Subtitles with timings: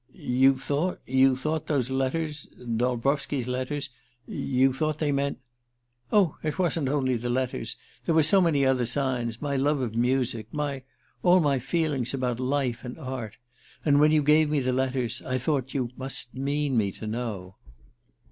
[0.15, 2.47] "You thought you thought those letters...
[2.59, 3.91] Dolbrowski's letters...
[4.25, 5.37] you thought they meant..."
[6.11, 7.75] "Oh, it wasn't only the letters.
[8.07, 9.43] There were so many other signs.
[9.43, 10.81] My love of music my
[11.21, 12.83] all my feelings about life...
[12.83, 13.37] and art...
[13.85, 17.57] And when you gave me the letters I thought you must mean me to know."